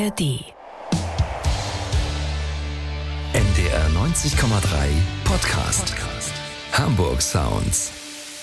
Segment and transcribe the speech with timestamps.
[0.00, 0.22] ARD.
[3.34, 5.92] NDR 90,3 Podcast.
[5.92, 6.32] Podcast.
[6.72, 7.99] Hamburg Sounds.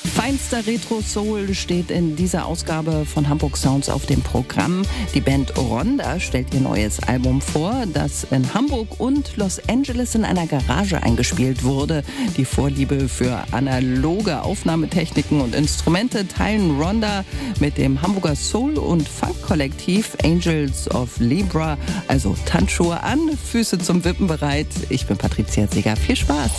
[0.08, 4.84] Feinster Retro Soul steht in dieser Ausgabe von Hamburg Sounds auf dem Programm.
[5.14, 10.24] Die Band Ronda stellt ihr neues Album vor, das in Hamburg und Los Angeles in
[10.24, 12.04] einer Garage eingespielt wurde.
[12.38, 17.24] Die Vorliebe für analoge Aufnahmetechniken und Instrumente teilen Ronda
[17.60, 23.20] mit dem Hamburger Soul- und Funk-Kollektiv Angels of Libra, also Tanzschuhe an,
[23.52, 24.68] Füße zum Wippen bereit.
[24.90, 25.96] Ich bin Patricia Seger.
[25.96, 26.52] Viel Spaß!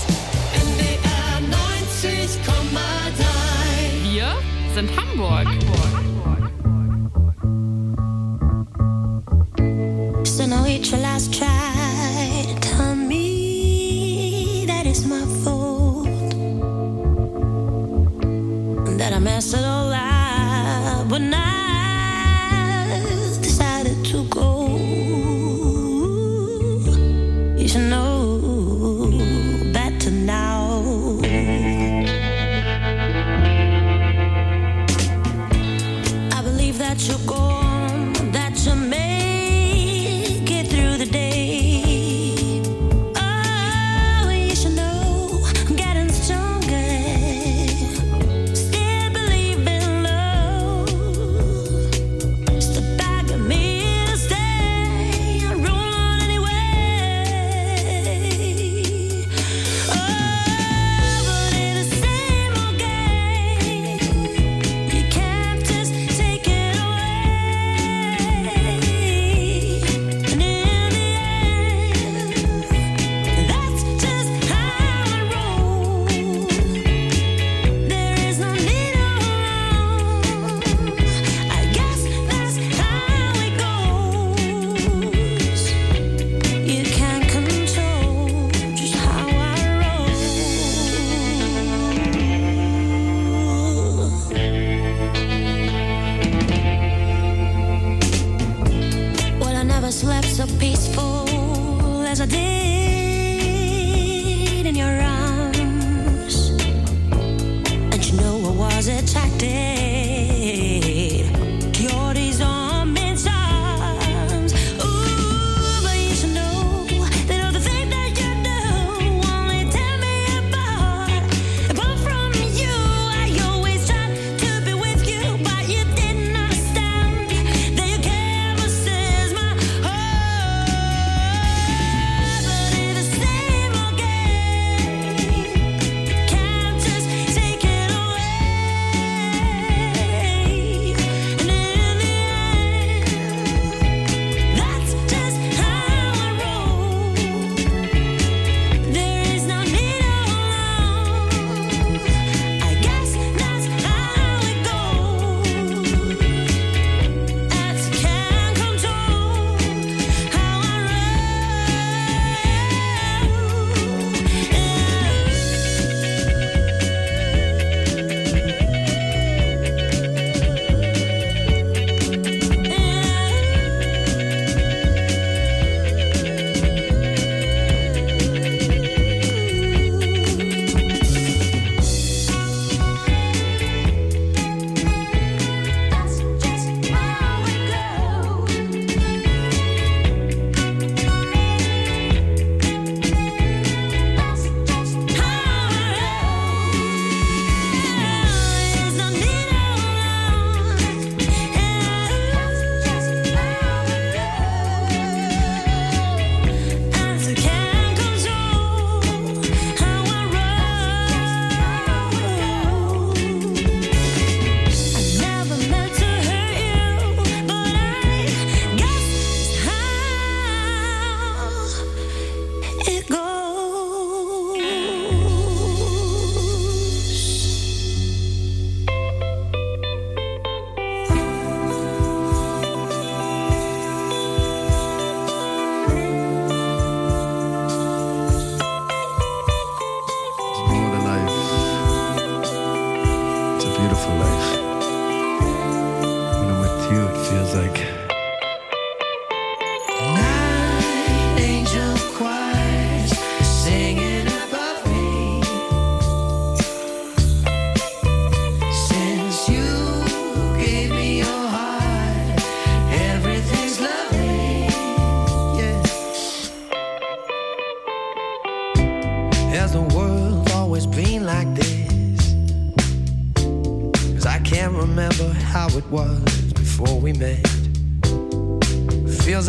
[4.79, 5.45] sind Hamburg.
[5.45, 6.08] Hamburg.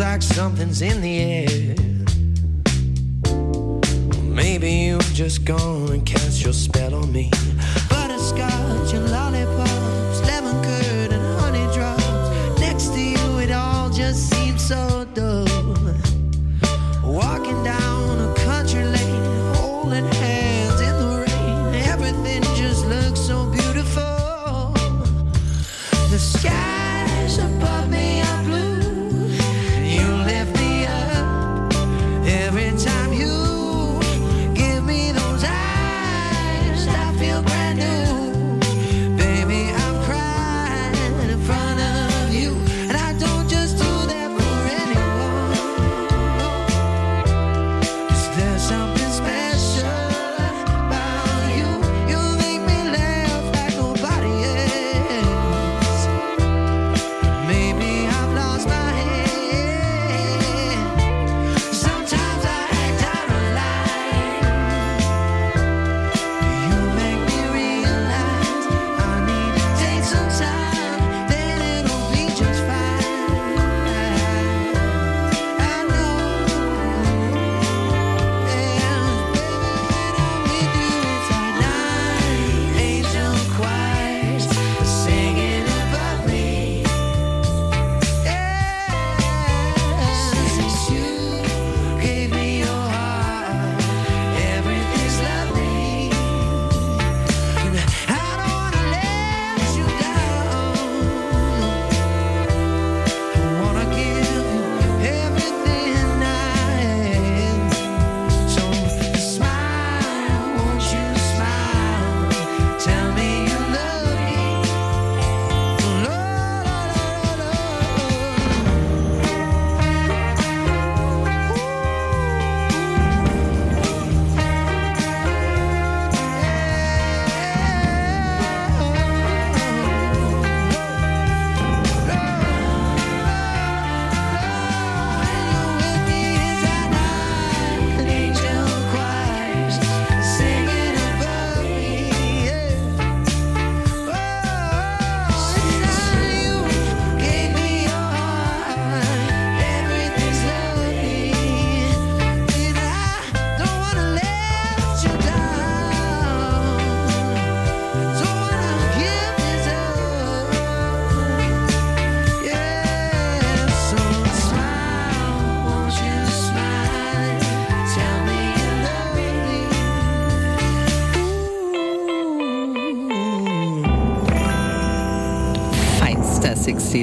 [0.00, 1.74] like something's in the air.
[4.22, 7.30] Maybe you've just gone and cast your spell on me.
[7.90, 9.00] Butterscotch, you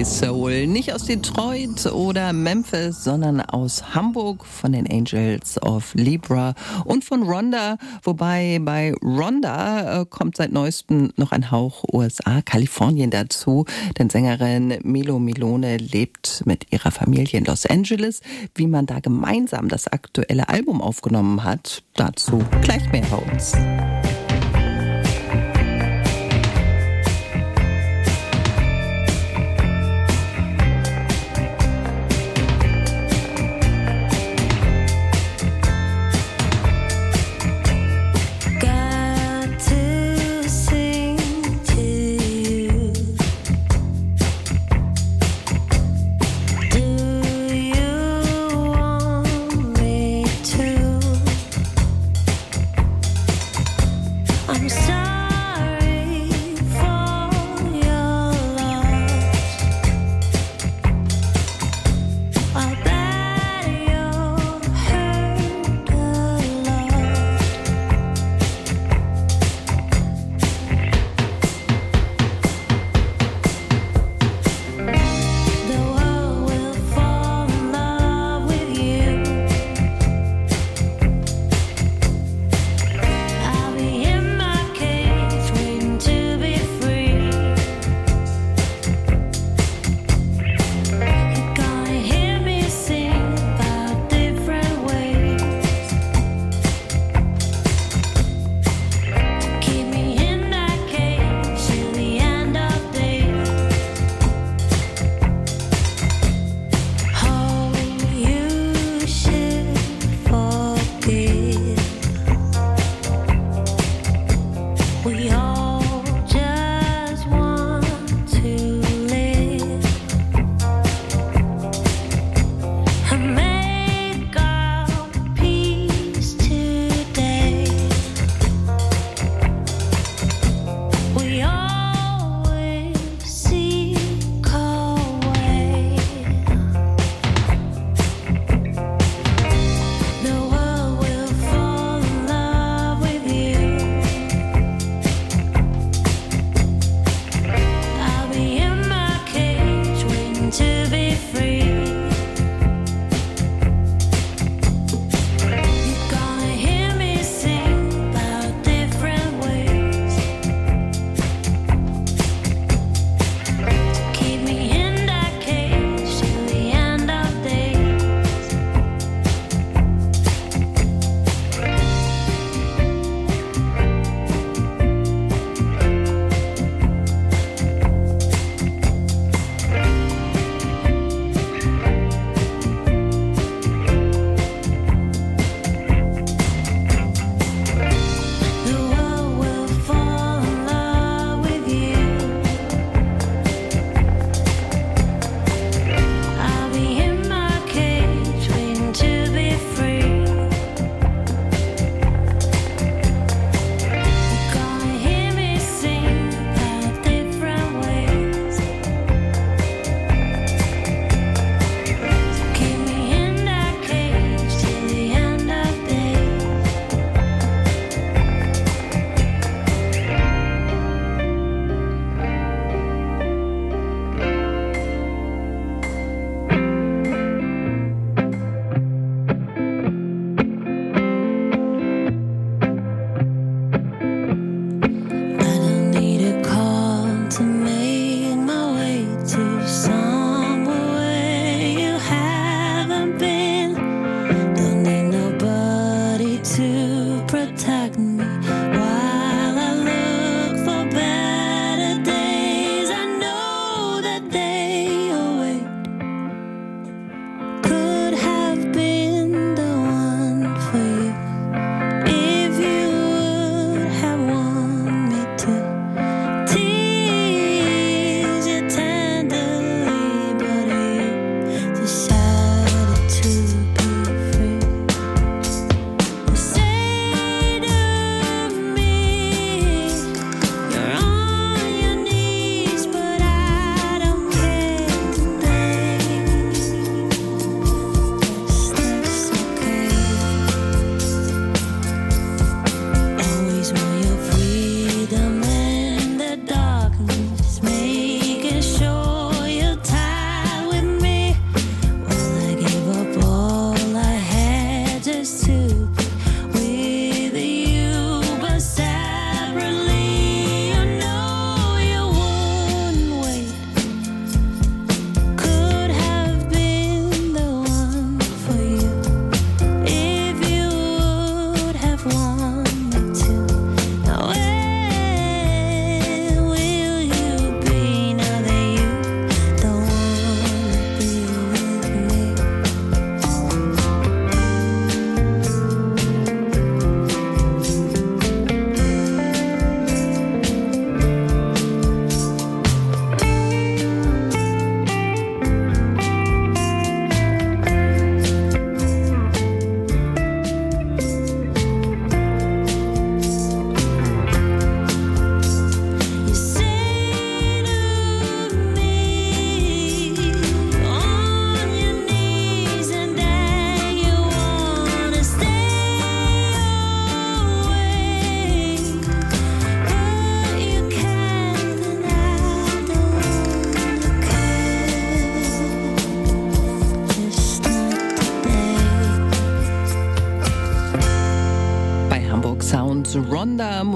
[0.08, 0.68] Soul.
[0.68, 6.56] Nicht aus Detroit oder Memphis, sondern aus Hamburg von den Angels of Libra
[6.86, 7.78] und von Rhonda.
[8.04, 13.66] Wobei bei Rhonda äh, kommt seit neuestem noch ein Hauch USA, Kalifornien dazu.
[14.00, 18.22] Denn Sängerin Milo Milone lebt mit ihrer Familie in Los Angeles.
[18.56, 23.54] Wie man da gemeinsam das aktuelle Album aufgenommen hat, dazu gleich mehr bei uns.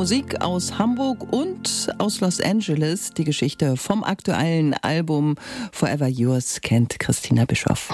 [0.01, 3.11] Musik aus Hamburg und aus Los Angeles.
[3.11, 5.35] Die Geschichte vom aktuellen Album
[5.71, 7.93] Forever Yours kennt Christina Bischoff.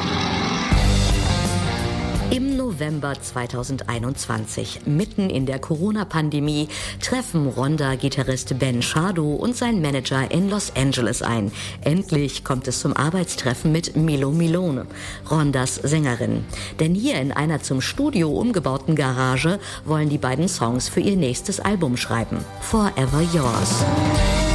[2.78, 6.68] November 2021, mitten in der Corona-Pandemie,
[7.02, 11.52] treffen Ronda-Gitarrist Ben Shardo und sein Manager in Los Angeles ein.
[11.82, 14.86] Endlich kommt es zum Arbeitstreffen mit Milo Milone,
[15.32, 16.46] Rondas Sängerin.
[16.80, 21.60] Denn hier in einer zum Studio umgebauten Garage wollen die beiden Songs für ihr nächstes
[21.60, 22.46] Album schreiben.
[22.62, 24.47] Forever Yours.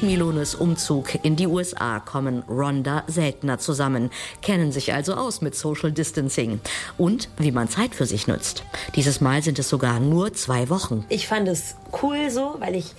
[0.00, 5.54] Seit Milones Umzug in die USA kommen Rhonda seltener zusammen, kennen sich also aus mit
[5.54, 6.60] Social Distancing
[6.96, 8.62] und wie man Zeit für sich nutzt.
[8.94, 11.04] Dieses Mal sind es sogar nur zwei Wochen.
[11.10, 12.94] Ich fand es cool so, weil ich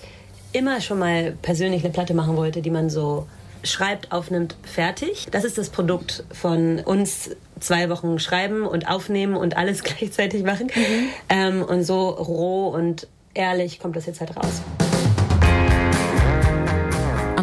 [0.52, 3.26] immer schon mal persönlich eine Platte machen wollte, die man so
[3.64, 5.26] schreibt, aufnimmt, fertig.
[5.32, 10.70] Das ist das Produkt von uns zwei Wochen schreiben und aufnehmen und alles gleichzeitig machen.
[11.28, 14.62] Ähm, und so roh und ehrlich kommt das jetzt halt raus.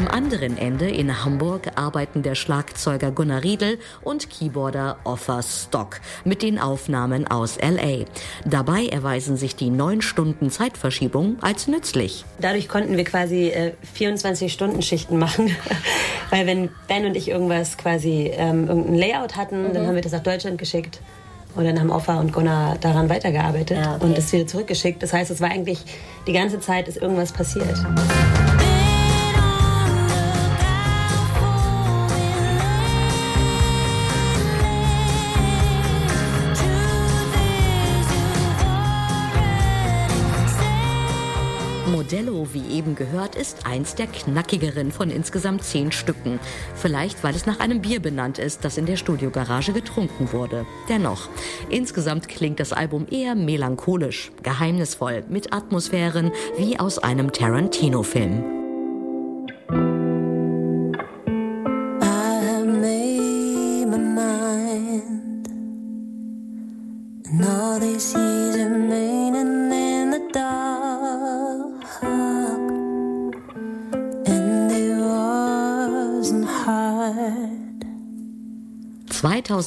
[0.09, 6.41] Am anderen Ende in Hamburg arbeiten der Schlagzeuger Gunnar Riedel und Keyboarder Offer Stock mit
[6.41, 8.05] den Aufnahmen aus LA.
[8.45, 12.25] Dabei erweisen sich die neun Stunden Zeitverschiebung als nützlich.
[12.39, 15.55] Dadurch konnten wir quasi äh, 24-Stunden-Schichten machen.
[16.29, 20.11] Weil wenn Ben und ich irgendwas quasi ähm, irgendein Layout hatten, dann haben wir das
[20.11, 21.01] nach Deutschland geschickt.
[21.55, 24.05] Und dann haben Offa und Gunnar daran weitergearbeitet Ja, okay.
[24.05, 25.01] und das wieder zurückgeschickt.
[25.01, 25.79] Das heißt, es war eigentlich
[26.27, 27.77] die ganze Zeit ist irgendwas passiert.
[42.09, 46.39] Modello, wie eben gehört, ist eins der knackigeren von insgesamt zehn Stücken.
[46.73, 50.65] Vielleicht, weil es nach einem Bier benannt ist, das in der Studiogarage getrunken wurde.
[50.89, 51.29] Dennoch,
[51.69, 58.58] insgesamt klingt das Album eher melancholisch, geheimnisvoll, mit Atmosphären wie aus einem Tarantino-Film.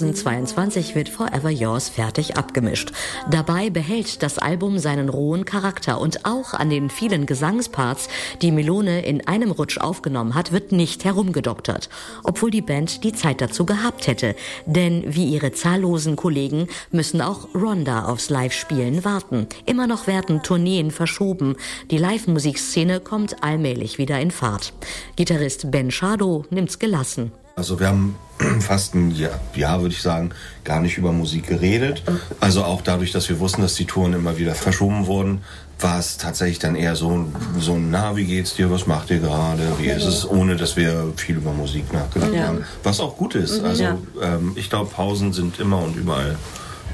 [0.03, 2.91] 2022 wird Forever Yours fertig abgemischt.
[3.31, 8.09] Dabei behält das Album seinen rohen Charakter und auch an den vielen Gesangsparts,
[8.43, 11.89] die Melone in einem Rutsch aufgenommen hat, wird nicht herumgedoktert.
[12.25, 14.35] Obwohl die Band die Zeit dazu gehabt hätte.
[14.67, 19.47] Denn wie ihre zahllosen Kollegen müssen auch Rhonda aufs Live-Spielen warten.
[19.67, 21.55] Immer noch werden Tourneen verschoben.
[21.91, 24.73] Die Live-Musikszene kommt allmählich wieder in Fahrt.
[25.15, 27.33] Gitarrist Ben Shadow nimmt's gelassen.
[27.57, 28.17] Also wir haben
[28.61, 30.31] fast ein Jahr, Jahr, würde ich sagen,
[30.65, 32.03] gar nicht über Musik geredet.
[32.41, 35.43] Also auch dadurch, dass wir wussten, dass die Touren immer wieder verschoben wurden,
[35.79, 37.27] war es tatsächlich dann eher so,
[37.59, 41.13] so na, wie geht's dir, was macht ihr gerade, wie ist es, ohne dass wir
[41.17, 42.47] viel über Musik nachgedacht Ja.
[42.49, 42.65] haben.
[42.85, 43.63] Was auch gut ist.
[43.65, 43.99] Also Ja.
[44.23, 46.37] ähm, ich glaube, Pausen sind immer und überall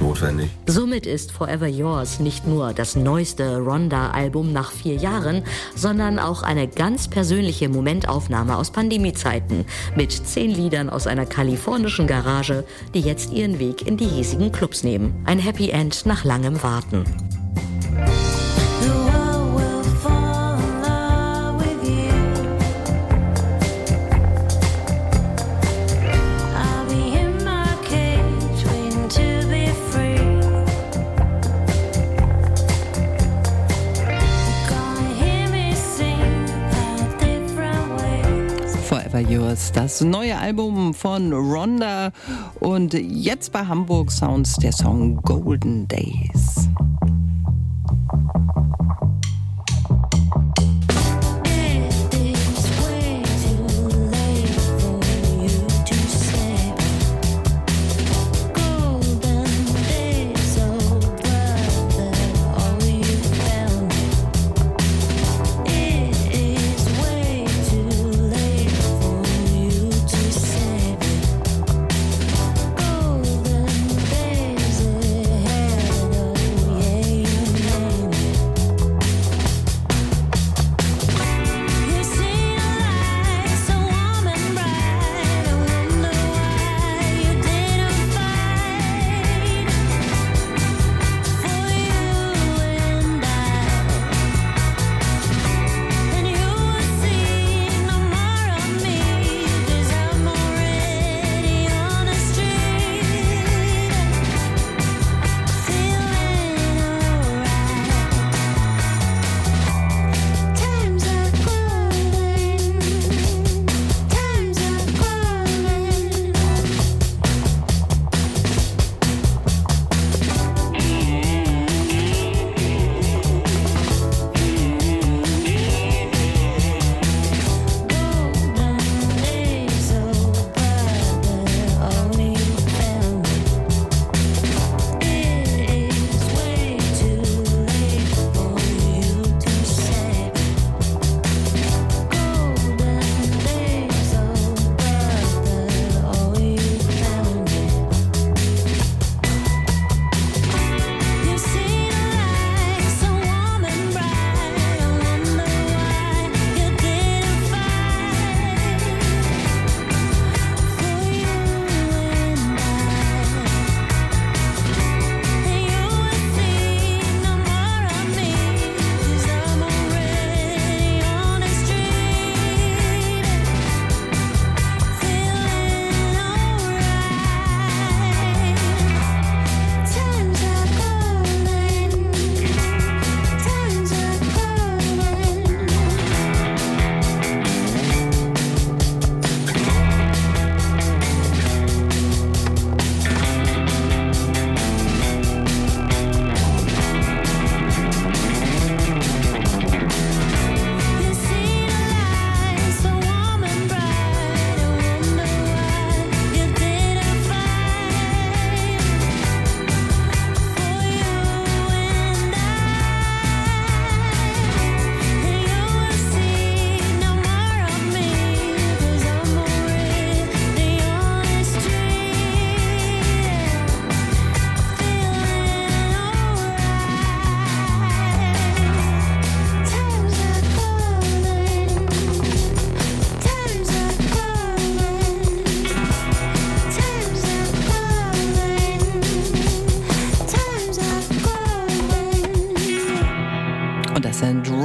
[0.00, 0.50] notwendig.
[0.66, 5.42] Somit ist Forever Yours nicht nur das neueste Rhonda-Album nach vier Jahren,
[5.74, 9.64] sondern auch eine ganz persönliche Momentaufnahme aus Pandemiezeiten
[9.96, 14.84] mit zehn Liedern aus einer kalifornischen Garage, die jetzt ihren Weg in die hiesigen Clubs
[14.84, 15.14] nehmen.
[15.24, 17.04] Ein Happy End nach langem Warten.
[39.48, 42.11] Yours, das neue Album von Rhonda
[42.61, 46.58] und jetzt bei Hamburg Sounds der Song Golden Days.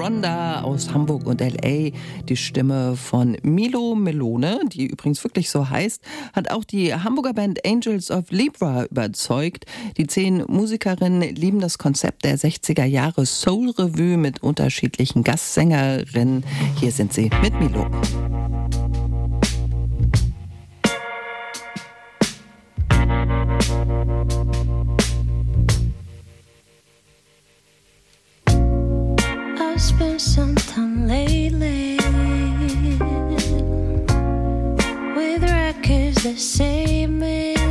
[0.04, 1.92] Rhonda aus Hamburg und LA.
[2.28, 6.02] Die Stimme von Milo Melone, die übrigens wirklich so heißt,
[6.34, 9.66] hat auch die Hamburger Band Angels of Libra überzeugt.
[9.96, 16.44] Die zehn Musikerinnen lieben das Konzept der 60er Jahre Soul Revue mit unterschiedlichen Gastsängerinnen.
[16.82, 17.88] Hier sind sie mit Milo.
[29.84, 31.98] Spent some time lately
[35.14, 37.63] with records that save me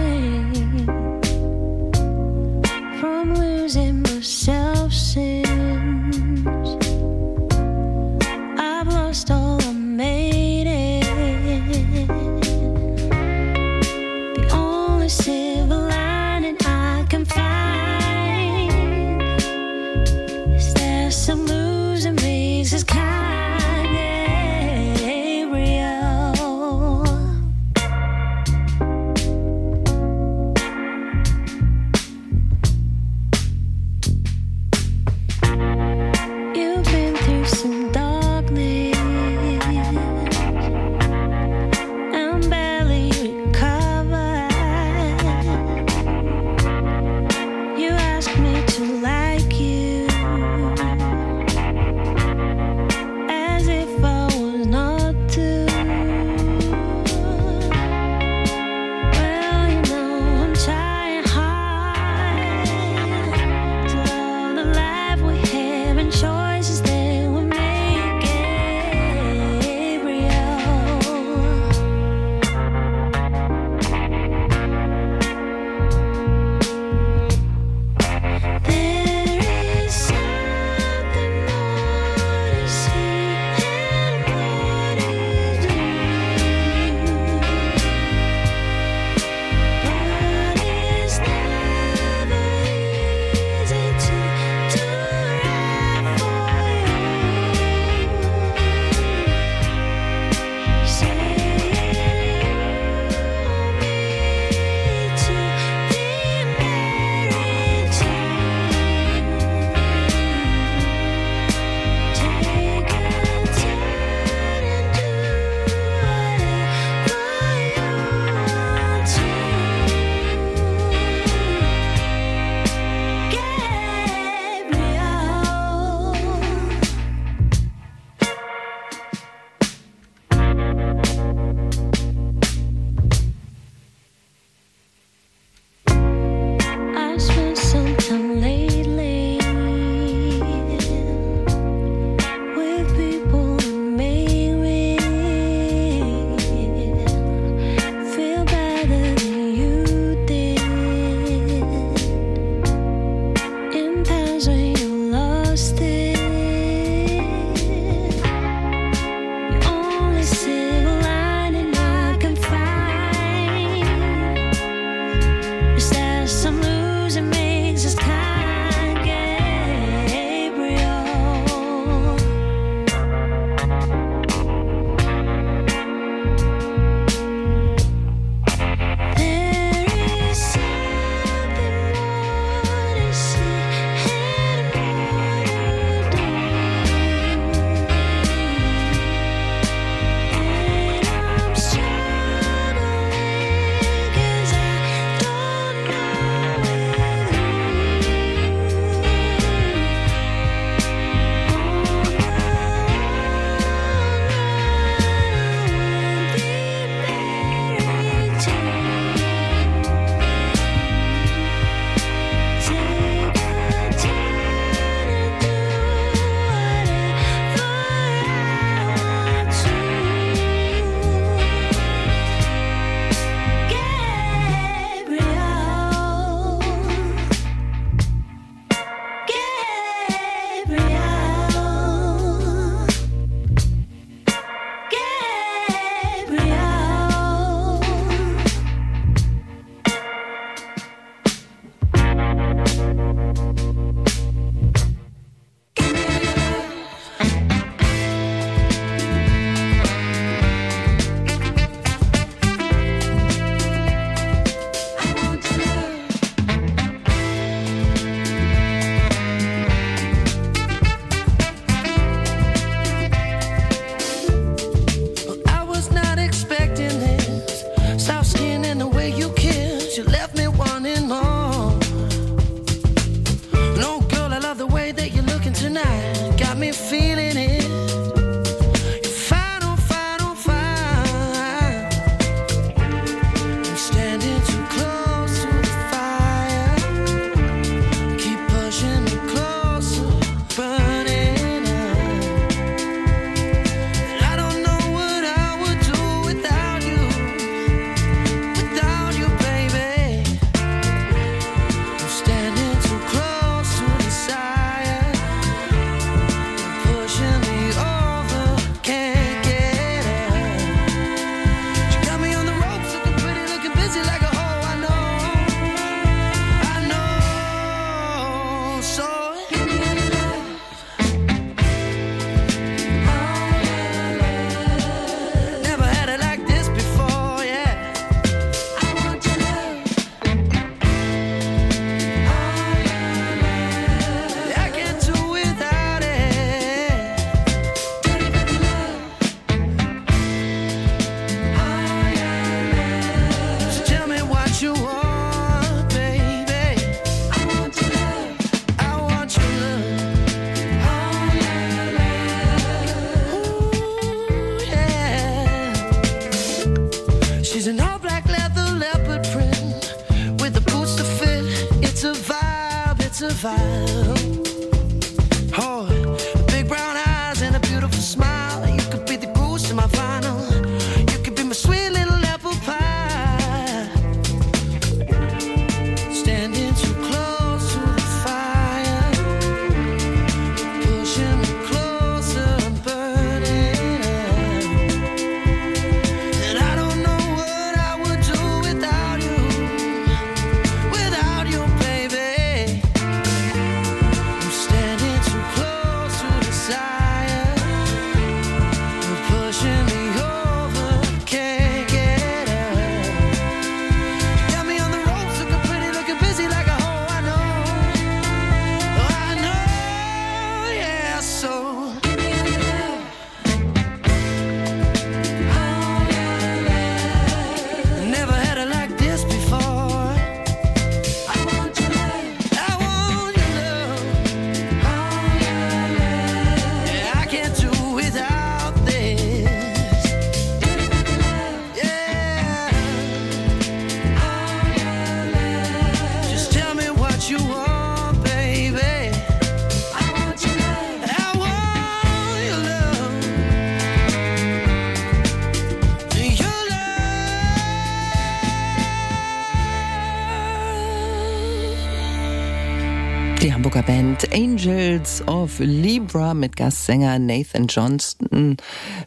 [454.63, 458.57] Angels of Libra mit Gastsänger Nathan Johnston.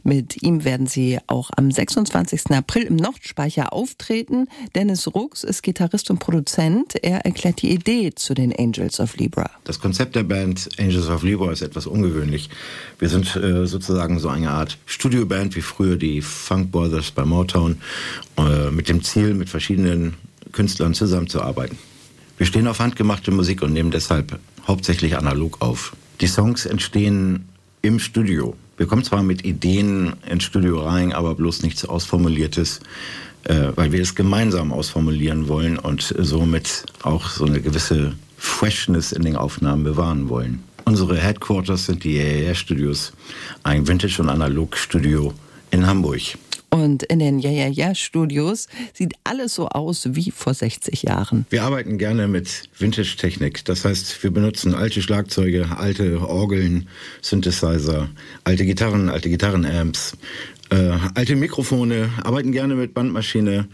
[0.03, 2.51] Mit ihm werden sie auch am 26.
[2.51, 4.49] April im Nordspeicher auftreten.
[4.75, 6.95] Dennis Rux ist Gitarrist und Produzent.
[7.01, 9.49] Er erklärt die Idee zu den Angels of Libra.
[9.63, 12.49] Das Konzept der Band Angels of Libra ist etwas ungewöhnlich.
[12.99, 17.77] Wir sind äh, sozusagen so eine Art Studioband wie früher die Funk Brothers bei Motown
[18.37, 20.15] äh, mit dem Ziel, mit verschiedenen
[20.51, 21.77] Künstlern zusammenzuarbeiten.
[22.37, 24.37] Wir stehen auf handgemachte Musik und nehmen deshalb
[24.67, 25.95] hauptsächlich analog auf.
[26.21, 27.49] Die Songs entstehen
[27.81, 28.55] im Studio.
[28.77, 32.81] Wir kommen zwar mit Ideen ins Studio rein, aber bloß nichts Ausformuliertes,
[33.43, 39.23] äh, weil wir es gemeinsam ausformulieren wollen und somit auch so eine gewisse Freshness in
[39.23, 40.63] den Aufnahmen bewahren wollen.
[40.83, 43.13] Unsere Headquarters sind die ER Studios,
[43.63, 45.33] ein Vintage- und Analog-Studio
[45.71, 46.21] in Hamburg.
[46.75, 51.45] Und in den Ja Ja Ja Studios sieht alles so aus wie vor 60 Jahren.
[51.49, 53.63] Wir arbeiten gerne mit Vintage-Technik.
[53.63, 56.89] Das heißt, wir benutzen alte Schlagzeuge, alte Orgeln,
[57.21, 58.09] Synthesizer,
[58.43, 60.17] alte Gitarren, alte Gitarrenamps,
[60.69, 63.69] äh, alte Mikrofone, arbeiten gerne mit Bandmaschine.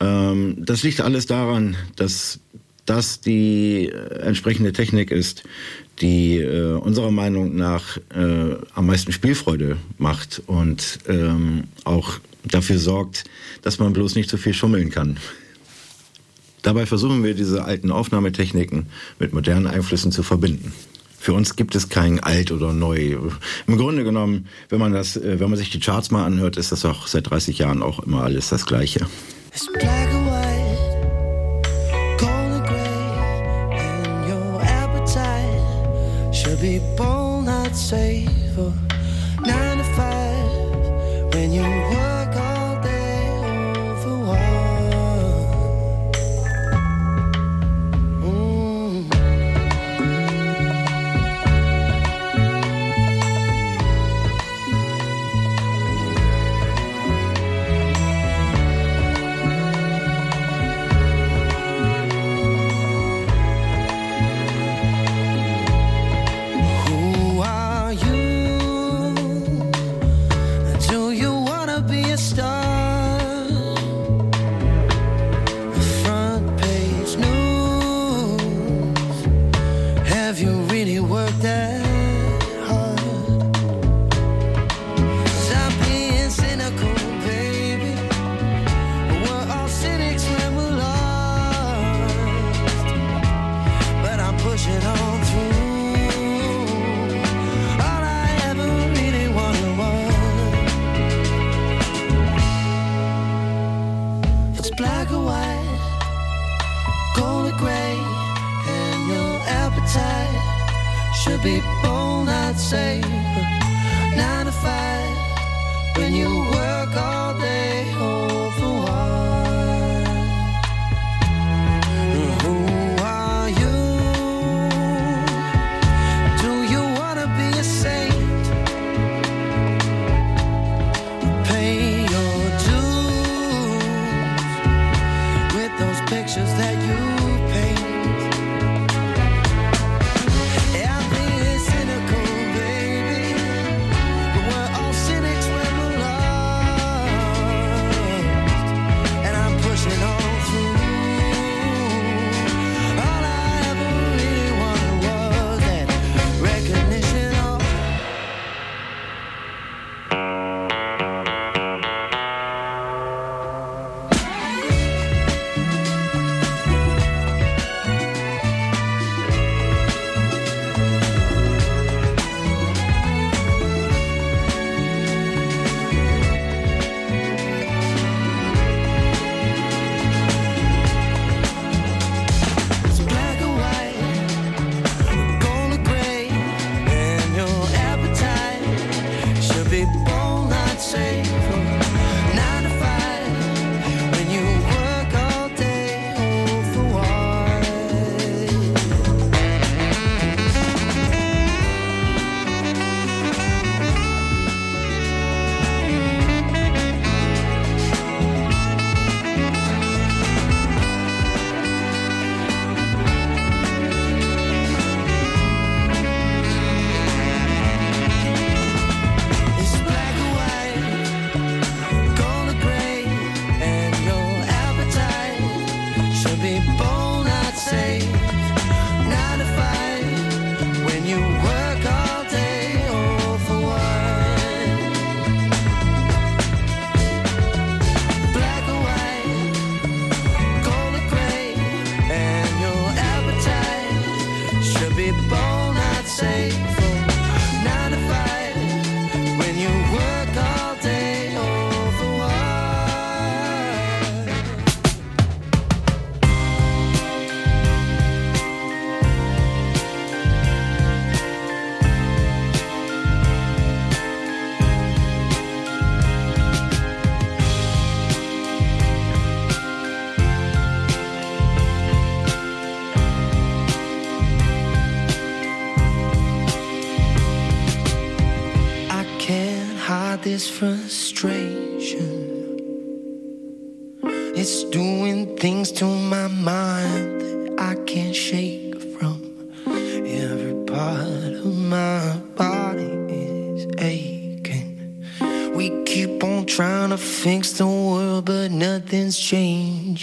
[0.00, 2.40] Ähm, das liegt alles daran, dass
[2.86, 5.44] das die äh, entsprechende Technik ist,
[6.00, 13.24] die äh, unserer Meinung nach äh, am meisten Spielfreude macht und ähm, auch dafür sorgt,
[13.62, 15.18] dass man bloß nicht so viel schummeln kann.
[16.62, 18.86] Dabei versuchen wir diese alten Aufnahmetechniken
[19.18, 20.72] mit modernen Einflüssen zu verbinden.
[21.18, 23.16] Für uns gibt es kein alt oder neu.
[23.68, 26.72] Im Grunde genommen, wenn man das, äh, wenn man sich die Charts mal anhört, ist
[26.72, 29.06] das auch seit 30 Jahren auch immer alles das Gleiche.
[29.54, 30.51] It's black
[36.62, 38.91] people not safe.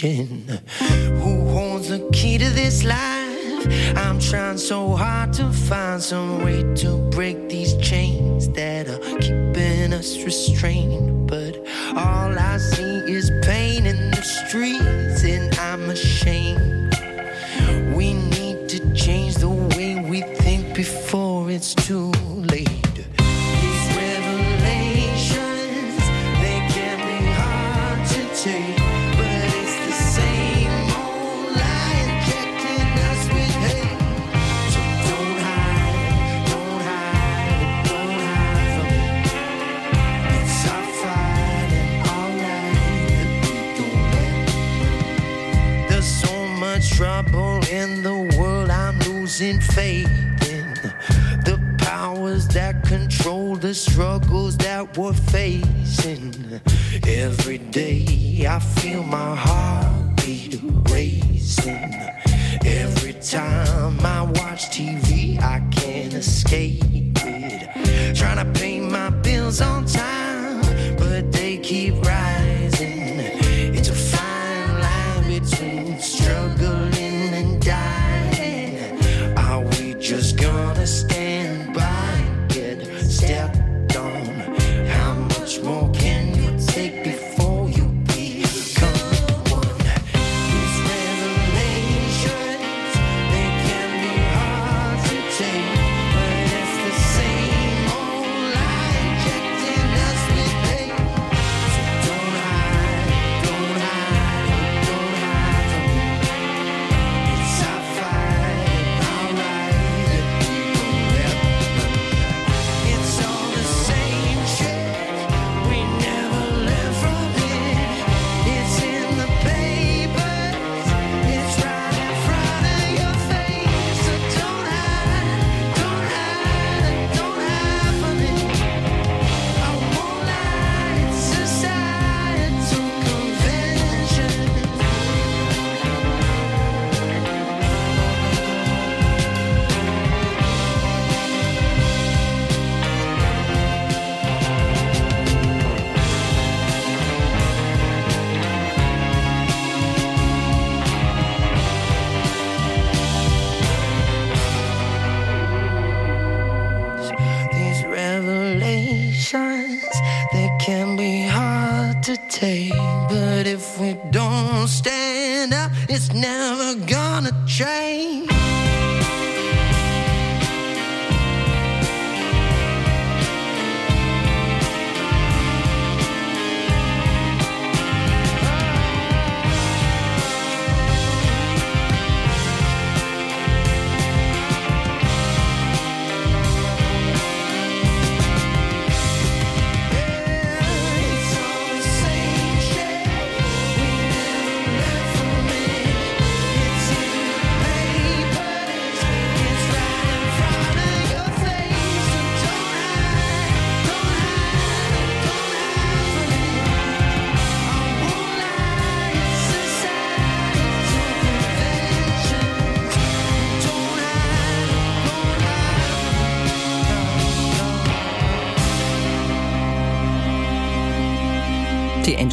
[0.00, 0.48] thinking.
[1.20, 3.66] Who holds the key to this life?
[3.96, 7.39] I'm trying so hard to find some way to break
[55.00, 56.60] we're facing.
[57.06, 59.59] Every day I feel my heart.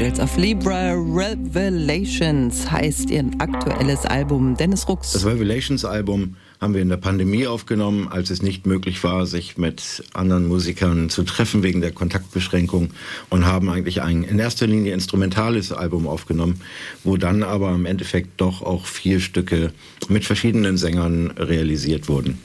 [0.07, 4.55] Beatles auf Libra Revelations heißt ihr aktuelles Album.
[4.55, 5.11] Dennis Rucks.
[5.11, 10.05] Das Revelations-Album haben wir in der Pandemie aufgenommen, als es nicht möglich war, sich mit
[10.13, 12.91] anderen Musikern zu treffen wegen der Kontaktbeschränkung
[13.29, 16.61] und haben eigentlich ein in erster Linie instrumentales Album aufgenommen,
[17.03, 19.73] wo dann aber im Endeffekt doch auch vier Stücke
[20.07, 22.37] mit verschiedenen Sängern realisiert wurden.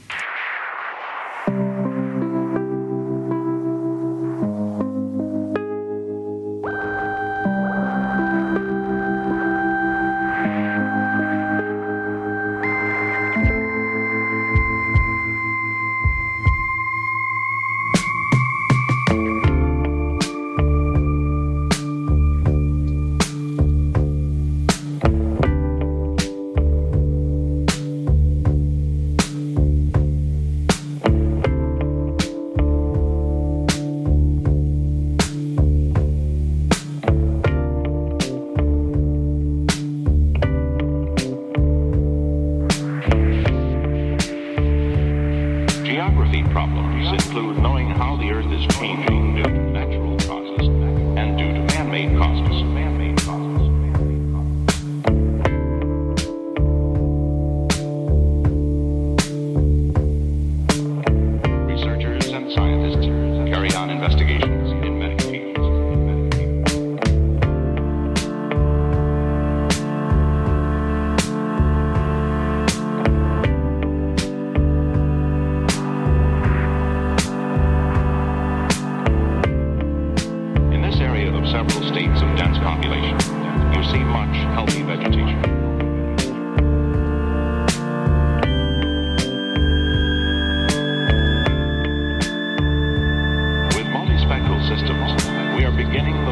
[95.76, 96.31] beginning the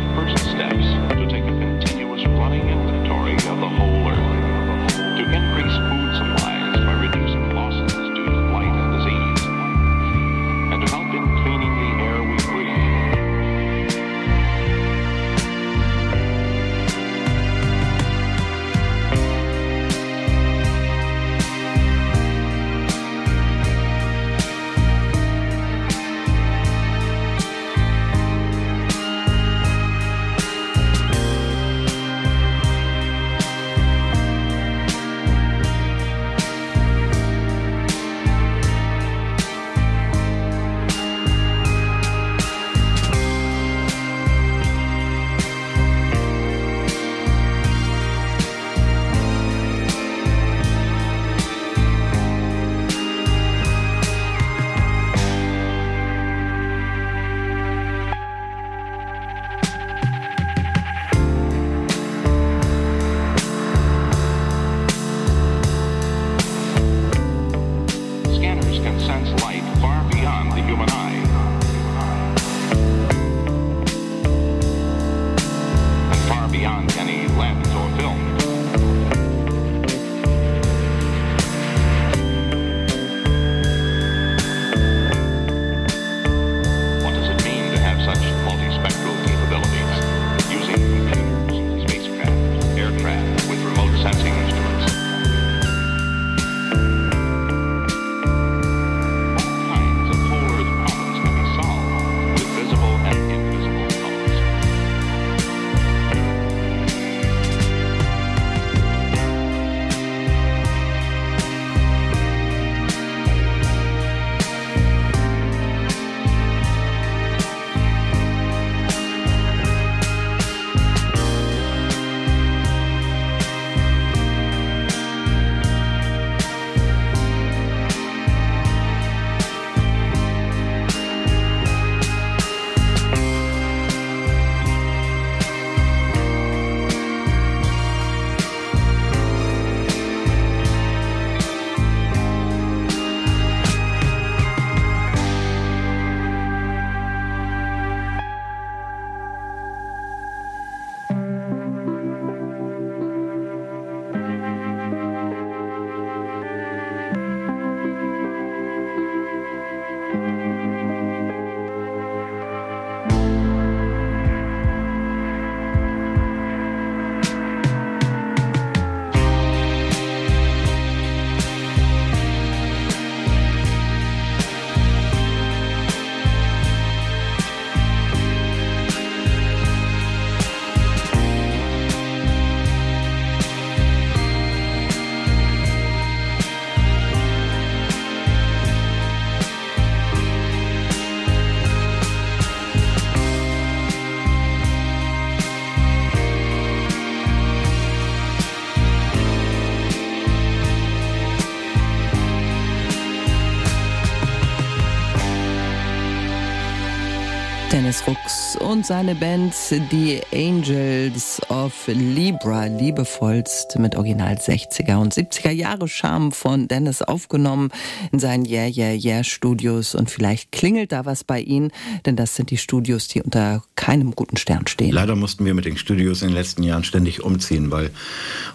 [207.73, 209.55] Dennis Rux und seine Band
[209.93, 217.71] Die Angels of Libra, liebevollst mit Original 60er und 70er Jahre Charme von Dennis aufgenommen
[218.11, 221.71] in seinen Yeah Yeah Yeah Studios und vielleicht klingelt da was bei Ihnen,
[222.07, 224.91] denn das sind die Studios, die unter keinem guten Stern stehen.
[224.91, 227.91] Leider mussten wir mit den Studios in den letzten Jahren ständig umziehen, weil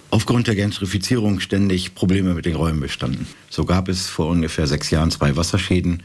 [0.09, 3.27] aufgrund der Gentrifizierung ständig Probleme mit den Räumen bestanden.
[3.49, 6.03] So gab es vor ungefähr sechs Jahren zwei Wasserschäden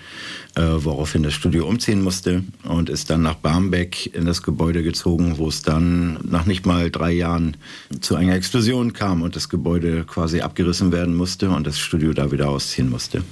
[0.56, 5.38] äh, woraufhin das Studio umziehen musste und ist dann nach Barmbek in das Gebäude gezogen,
[5.38, 7.56] wo es dann nach nicht mal drei Jahren
[8.00, 12.32] zu einer Explosion kam und das Gebäude quasi abgerissen werden musste und das Studio da
[12.32, 13.22] wieder ausziehen musste.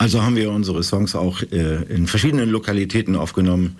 [0.00, 3.76] Also haben wir unsere Songs auch äh, in verschiedenen Lokalitäten aufgenommen.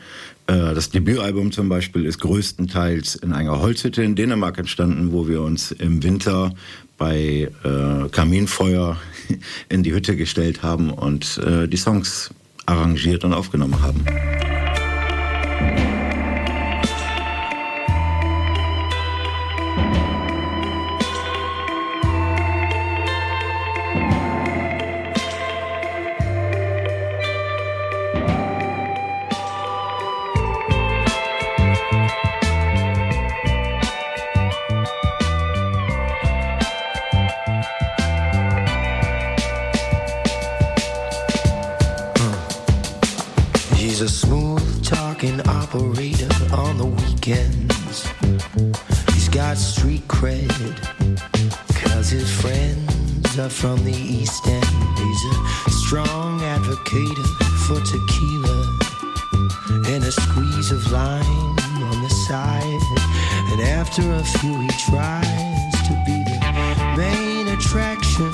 [0.46, 5.40] Äh, das Debütalbum zum Beispiel ist größtenteils in einer Holzhütte in Dänemark entstanden, wo wir
[5.40, 6.54] uns im Winter
[6.98, 8.98] bei äh, Kaminfeuer
[9.70, 12.30] in die Hütte gestellt haben und äh, die Songs
[12.70, 14.04] arrangiert und aufgenommen haben.
[45.72, 48.08] Operator on the weekends.
[49.12, 50.50] He's got street cred,
[51.84, 54.64] cause his friends are from the East End.
[54.98, 57.18] He's a strong advocate
[57.66, 58.78] for tequila
[59.86, 62.82] and a squeeze of lime on the side.
[63.52, 68.32] And after a few, he tries to be the main attraction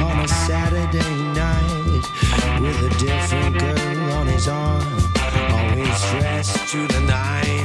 [0.00, 2.04] on a Saturday night
[2.62, 4.99] with a different girl on his arm,
[6.70, 7.59] to the night.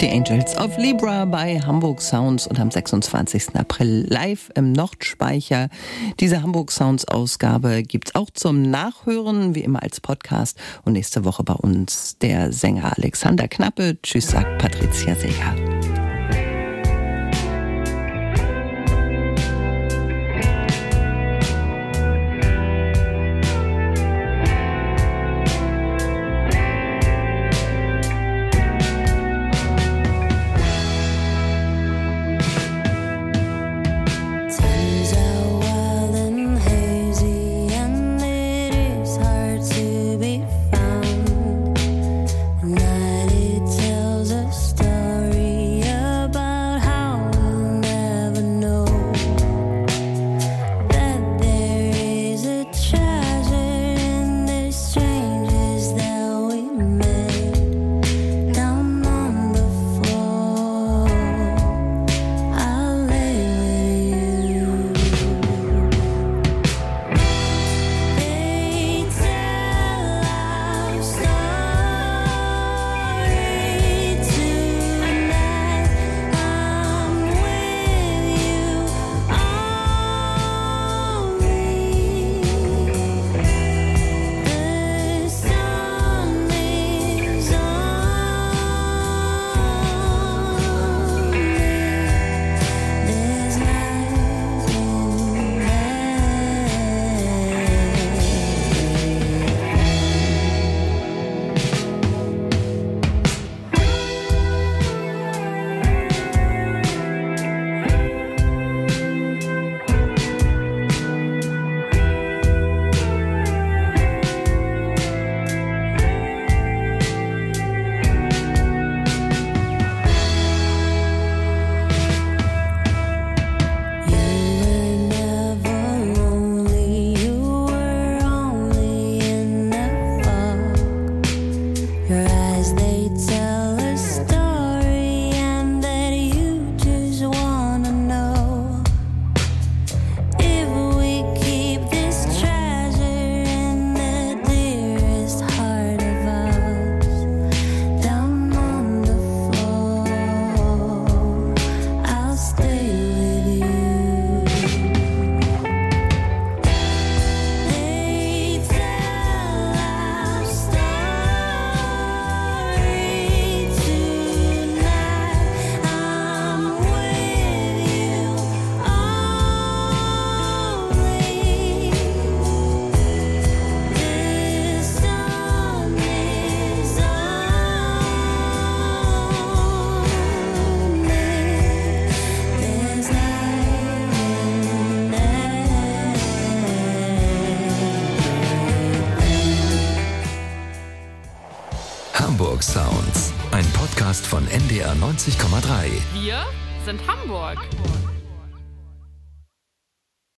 [0.00, 3.54] Die Angels of Libra bei Hamburg Sounds und am 26.
[3.54, 5.70] April live im Nordspeicher.
[6.20, 10.58] Diese Hamburg Sounds Ausgabe gibt's auch zum Nachhören, wie immer als Podcast.
[10.84, 13.96] Und nächste Woche bei uns der Sänger Alexander Knappe.
[14.02, 15.75] Tschüss, sagt Patricia Seeger.